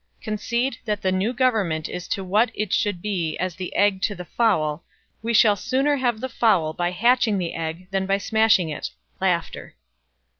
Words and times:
Concede 0.19 0.79
that 0.85 1.03
the 1.03 1.11
new 1.11 1.31
government 1.31 1.87
is 1.87 2.07
to 2.07 2.23
what 2.23 2.49
it 2.55 2.73
should 2.73 3.03
be 3.03 3.37
as 3.37 3.53
the 3.53 3.71
egg 3.75 4.01
to 4.01 4.15
the 4.15 4.25
fowl, 4.25 4.83
we 5.21 5.31
shall 5.31 5.55
sooner 5.55 5.97
have 5.97 6.19
the 6.21 6.27
fowl 6.27 6.73
by 6.73 6.89
hatching 6.89 7.37
the 7.37 7.53
egg 7.53 7.87
than 7.91 8.07
by 8.07 8.17
smashing 8.17 8.69
it." 8.69 8.89